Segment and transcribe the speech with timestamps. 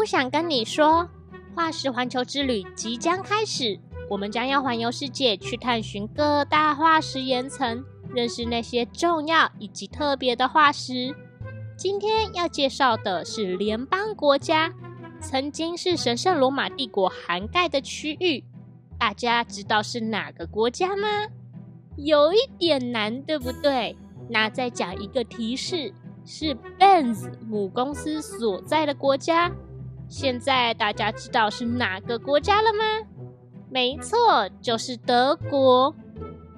[0.00, 1.06] 屋想跟你说，
[1.54, 7.84] 化石环球之旅即将开始，我们将要环游世界，去探寻各大化石岩层，
[8.14, 11.14] 认识那些重要以及特别的化石。
[11.76, 14.72] 今天要介绍的是联邦国家，
[15.20, 18.42] 曾经是神圣罗马帝国涵盖的区域。
[18.98, 21.08] 大家知道是哪个国家吗？
[21.96, 23.94] 有一点难，对不对？
[24.30, 25.92] 那再讲一个提示，
[26.24, 29.52] 是 Benz 母公司所在的国家。
[30.10, 32.82] 现在大家知道是哪个国家了吗？
[33.70, 35.94] 没错，就是德国。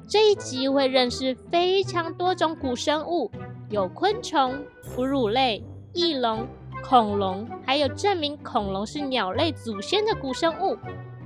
[0.09, 3.30] 这一集会认识非常多种古生物，
[3.69, 6.47] 有昆虫、哺乳类、翼龙、
[6.83, 10.78] 恐龙，还有证明恐龙是鸟类祖先的古生物。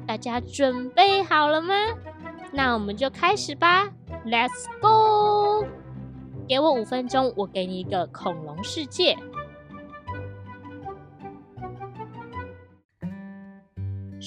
[0.05, 1.75] 大家准备好了吗？
[2.51, 3.89] 那我们就开始吧
[4.27, 5.65] ，Let's go！
[6.49, 9.17] 给我五分钟，我给你一个恐龙世界。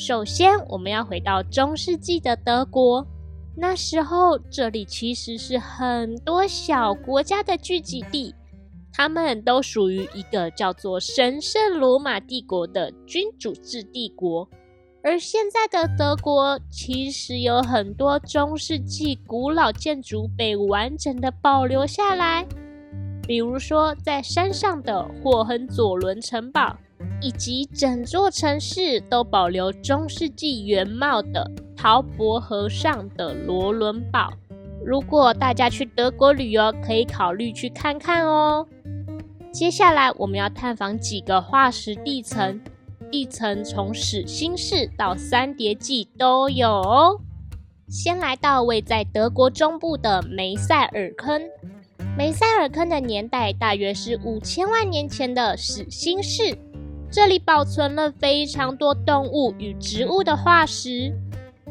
[0.09, 3.05] 首先，我们要回到中世纪的德国，
[3.55, 8.33] 那时候这里其实是很多小国家的聚集地，
[8.91, 14.49] 他们都属于一个叫做神圣罗马帝国的君主制帝国。
[15.03, 22.47] 而现在的德国其实有很多中世纪古老建筑被完整的保留下来，
[23.27, 26.75] 比如说在山上的霍亨佐伦城堡，
[27.22, 34.31] 以及整座城市都保留中世纪原貌的陶伯河上的罗伦堡。
[34.86, 38.66] 如果大家去德国旅游，可以考虑去看看哦。
[39.52, 42.59] 接下来我们要探访几个化石地层。
[43.11, 47.20] 地层从始新世到三叠纪都有哦。
[47.88, 51.42] 先来到位在德国中部的梅塞尔坑，
[52.16, 56.56] 梅塞尔坑的年代大约是五千万年前的始新世。
[57.11, 61.14] 这里保存了非常多动物与植物的化石。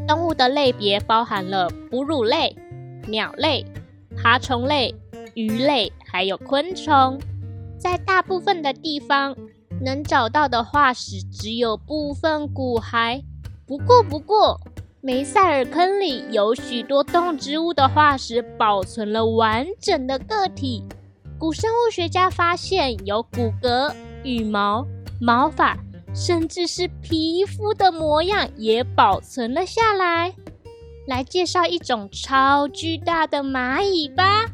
[0.07, 2.57] 动物的类别包含了哺乳类、
[3.07, 3.65] 鸟类、
[4.17, 4.95] 爬虫类、
[5.35, 7.19] 鱼类，还有昆虫。
[7.79, 9.37] 在大部分的地方。
[9.81, 13.23] 能找到的化石只有部分骨骸，
[13.65, 14.61] 不过不过，
[15.01, 20.83] 梅塞尔坑里有许多动植物的化石保存了完整的个体。
[21.39, 23.95] 古生物学家发现有骨骼、
[24.25, 24.85] 羽毛、
[25.21, 25.77] 毛发，
[26.15, 30.35] 甚至是皮肤的模样也保存了下来。
[31.07, 34.47] 来介绍一种超巨大的蚂蚁吧。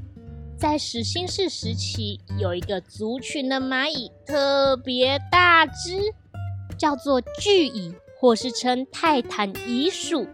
[0.57, 6.01] 在始新世时期，有一个族群的蚂蚁特别大只，
[6.79, 10.27] 叫做巨蚁，或是称泰坦蚁属。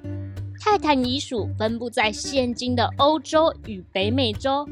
[0.61, 4.69] 泰坦蚁属分布在现今的欧洲与北美洲，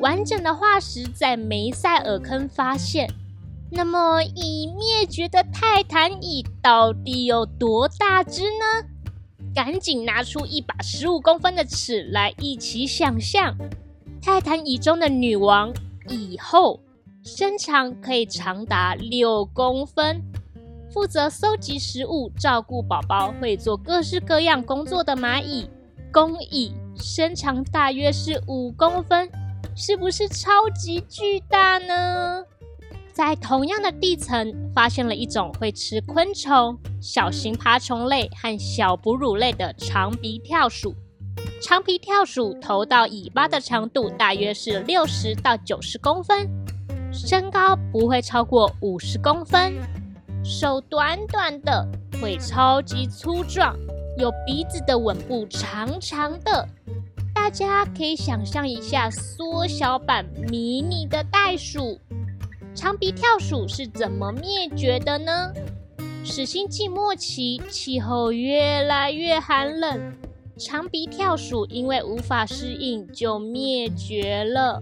[0.00, 3.08] 完整的化石在梅塞尔坑发现。
[3.72, 8.88] 那么，已灭绝的泰坦蚁到底有多大只呢？
[9.54, 13.56] 赶紧拿出一把十五公分的尺来，一起想象。
[14.20, 15.72] 泰坦蚁中的女王
[16.08, 16.80] 蚁后，
[17.24, 20.20] 身长可以长达六公分，
[20.92, 25.70] 负责搜集食物、照顾宝宝、会做各式各样工作的蚂蚁
[26.12, 29.30] 公蚁，身长大约是五公分，
[29.76, 32.44] 是不是超级巨大呢？
[33.20, 40.94] 在同样的地层，发现了一种会吃昆虫、小型爬虫类和小哺乳类的长鼻跳鼠。
[41.60, 46.48] 长鼻跳鼠头到尾巴的长度大约是六十到九十公分，
[47.12, 49.74] 身高不会超过五十公分，
[50.42, 53.76] 手短短的，腿超级粗壮，
[54.16, 56.66] 有鼻子的吻部长长的。
[57.34, 62.00] 大家可以想象一下缩小版迷你的袋鼠。
[62.80, 65.52] 长鼻跳鼠是怎么灭绝的呢？
[66.24, 70.14] 始新纪末期，气候越来越寒冷。
[70.58, 74.80] 长鼻跳鼠因为无法适应，就灭绝了。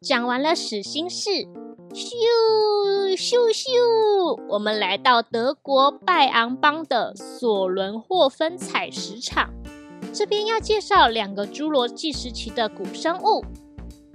[0.00, 1.30] 讲完了始新世，
[1.94, 9.54] 咻咻咻，我们来到德国拜昂邦的索伦霍芬采石场。
[10.18, 13.44] 这边要介绍两个侏罗纪时期的古生物。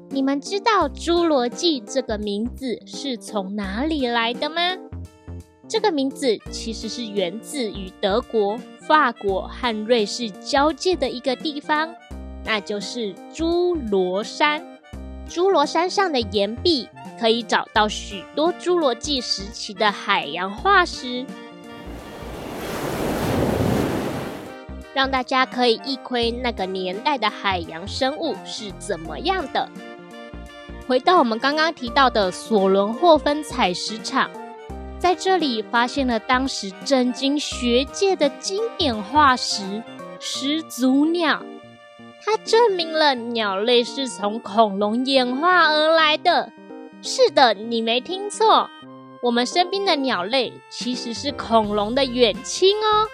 [0.09, 4.61] 你们知道侏罗纪这个名字是从哪里来的吗？
[5.65, 11.95] 这个名字其实是源自于德国、法国和瑞士交界的一个地方，
[12.43, 14.61] 那就是侏罗山。
[15.29, 21.25] 侏罗山上的岩壁可以找到许多侏罗纪时期的海洋化石，
[24.93, 29.67] 让大家可以一窥那个年代的海洋生物是怎么样的。
[30.87, 34.29] 回到我们刚刚提到的索伦霍芬采石场，
[34.99, 39.81] 在这里发现了当时震惊学界的经典化石
[40.19, 41.41] 始祖鸟。
[42.25, 46.51] 它证明了鸟类是从恐龙演化而来的。
[47.01, 48.69] 是的，你没听错，
[49.21, 53.07] 我们身边的鸟类其实是恐龙的远亲哦。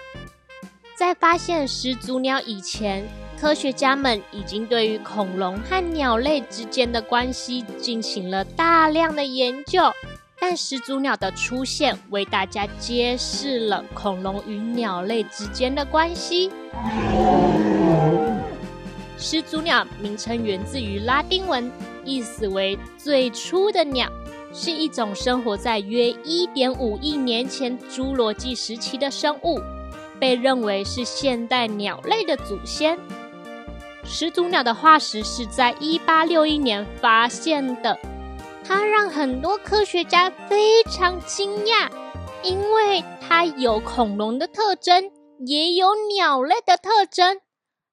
[1.00, 3.08] 在发现始祖鸟以前，
[3.40, 9.80] 科学家们已经对于恐龙和鸟类之间的关系进行了大量的研究。
[10.38, 16.50] 但始祖鸟的出现，为大家揭示了恐龙与鸟类之间的关系。
[19.16, 21.72] 始祖鸟名称源自于拉丁文，
[22.04, 24.06] 意思为最初的鸟，
[24.52, 29.58] 是一种生活在约一点五亿年前侏罗纪时期的生物，
[30.20, 32.98] 被认为是现代鸟类的祖先。
[34.04, 37.98] 始祖鸟的化石是在一八六一年发现的，
[38.64, 41.90] 它让很多科学家非常惊讶，
[42.42, 45.10] 因为它有恐龙的特征，
[45.46, 47.40] 也有鸟类的特征。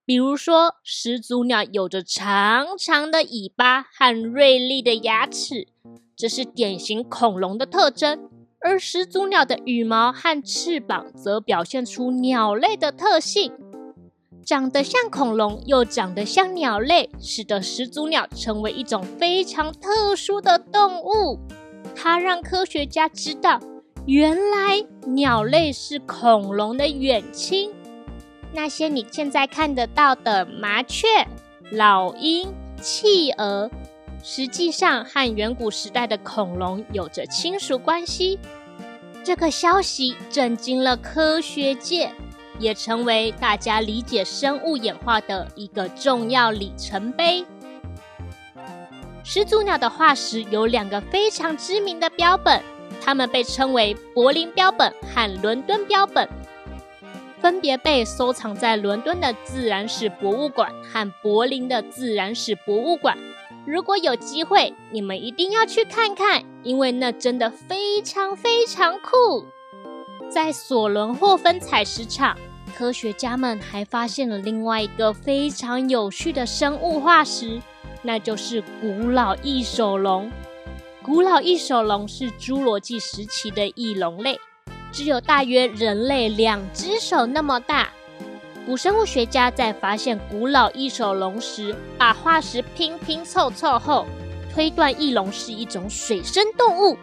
[0.06, 5.68] 比如说，始祖鸟有着长长的尾巴和锐利的牙齿，
[6.15, 8.18] 这是典型恐龙的特征；
[8.67, 13.53] 而始祖鸟的羽毛和翅膀则表现出鸟类的特性。
[14.45, 21.39] 长得像恐龙又长得像鸟类，使得始祖鸟成为一种非常特殊的动物。
[21.95, 23.57] 它让科学家知道，
[24.05, 27.71] 原来鸟类是恐龙的远亲。
[28.51, 31.07] 那些你现在看得到的麻雀、
[31.71, 33.71] 老鹰、企鹅，
[34.21, 38.37] 实际上和远古时代的恐龙有着亲属关系。
[39.27, 42.09] 这个消息震惊了科学界，
[42.59, 47.45] 也成为大家理解生物演化的一个重要里程碑。
[49.25, 52.63] 始祖鸟的化石有两个非常知名的标本，
[53.01, 56.25] 它们被称为柏林标本和伦敦标本。
[57.41, 63.18] 分别被收藏在伦敦的自然史博物馆和柏林的自然史博物馆。
[63.67, 69.45] 如果有机会，你们一定要去看看，因为那真的非常非常酷。
[70.29, 72.37] 在索伦霍芬采石场，
[72.73, 77.61] 科学家们还发现了另外一个非常有趣的生物化石，
[78.03, 80.31] 那就是古老翼手龙。
[81.03, 84.39] 古老翼手龙是侏罗纪时期的翼龙类。
[84.93, 87.89] 只有大约人类两只手那么大。
[88.67, 94.05] 古生物学家在发现古老翼手龙时，把化石拼拼凑凑后，
[94.53, 96.97] 推断翼龙是一种水生动物。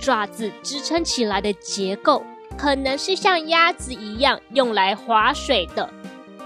[0.00, 2.24] 爪子支撑起来的结构，
[2.56, 5.88] 可能是像鸭子一样用来划水的。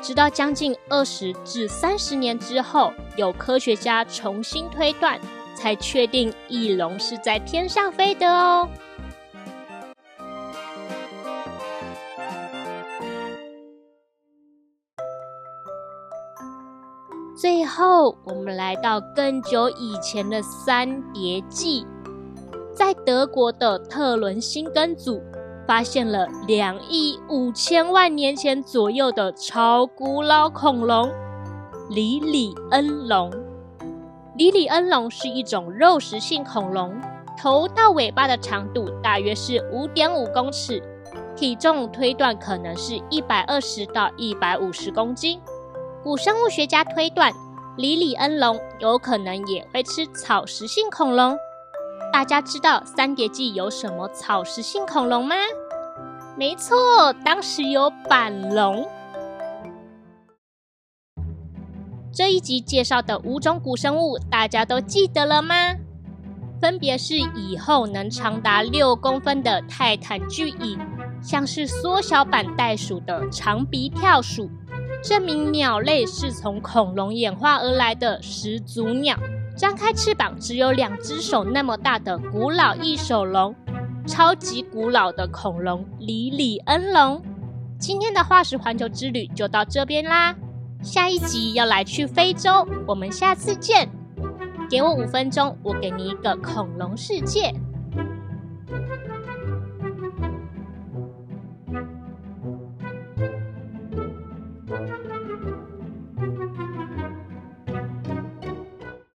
[0.02, 5.18] 直到将近二十至三十年之后，有科学家重新推断，
[5.54, 8.68] 才确定翼龙是在天上飞的哦。
[17.34, 21.86] 最后，我们来到更久以前的三叠纪，
[22.74, 25.20] 在德国的特伦辛根组
[25.66, 31.10] 发现了两亿五千万年前左右的超古老恐龙——
[31.88, 33.30] 里里恩龙。
[34.36, 36.94] 里里恩龙是一种肉食性恐龙，
[37.40, 40.82] 头到尾巴的长度大约是五点五公尺，
[41.34, 45.40] 体重推断可能是一百二十到一百五十公斤。
[46.02, 47.32] 古生物学家推断，
[47.76, 51.38] 里里恩龙有可能也会吃草食性恐龙。
[52.12, 55.36] 大家知道三叠纪有什么草食性恐龙吗？
[56.36, 58.84] 没错，当时有板龙。
[62.12, 65.54] 这一集介绍的五种古生物，大家都记得了吗？
[66.60, 70.76] 分别是以后能长达六公分的泰坦巨蚁，
[71.22, 74.50] 像是缩小版袋鼠的长鼻跳鼠。
[75.02, 79.18] 证明鸟类是从恐龙演化而来的始祖鸟，
[79.56, 83.52] 张开翅膀只有两只手那么大的古老翼手龙，
[84.06, 87.20] 超级古老的恐龙里里恩龙。
[87.80, 90.36] 今天的化石环球之旅就到这边啦，
[90.82, 93.88] 下一集要来去非洲，我们下次见。
[94.70, 97.52] 给我五分钟，我给你一个恐龙世界。